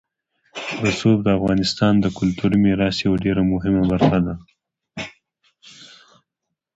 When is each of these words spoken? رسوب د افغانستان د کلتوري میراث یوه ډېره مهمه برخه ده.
رسوب 0.85 1.17
د 1.23 1.27
افغانستان 1.37 1.93
د 1.99 2.05
کلتوري 2.17 2.57
میراث 2.63 2.97
یوه 3.05 3.17
ډېره 3.25 3.41
مهمه 3.53 3.83
برخه 3.91 4.19
ده. 4.25 4.35